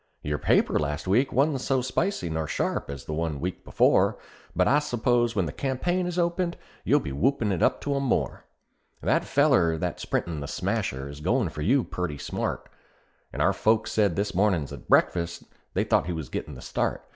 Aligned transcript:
Your 0.23 0.39
paper 0.39 0.79
last 0.79 1.07
week 1.07 1.31
wa'n't 1.31 1.61
so 1.61 1.79
spicy 1.79 2.27
nor 2.27 2.47
sharp 2.47 2.89
as 2.89 3.05
the 3.05 3.13
one 3.13 3.39
week 3.39 3.63
before: 3.63 4.17
But 4.55 4.67
I 4.67 4.79
s'pose 4.79 5.35
when 5.35 5.45
the 5.45 5.51
campaign 5.51 6.07
is 6.07 6.17
opened, 6.17 6.57
you'll 6.83 7.01
be 7.01 7.11
whoopin' 7.11 7.51
it 7.51 7.61
up 7.61 7.79
to 7.81 7.95
'em 7.95 8.05
more. 8.05 8.45
That 9.03 9.25
feller 9.25 9.77
that's 9.77 10.05
printin' 10.05 10.39
The 10.39 10.47
Smasher 10.47 11.07
is 11.07 11.19
goin' 11.19 11.49
for 11.49 11.61
you 11.61 11.83
perty 11.83 12.17
smart; 12.17 12.67
And 13.31 13.43
our 13.43 13.53
folks 13.53 13.91
said 13.91 14.15
this 14.15 14.33
mornin' 14.33 14.63
at 14.71 14.87
breakfast, 14.89 15.43
they 15.75 15.83
thought 15.83 16.07
he 16.07 16.13
was 16.13 16.29
gettin' 16.29 16.55
the 16.55 16.63
start. 16.63 17.05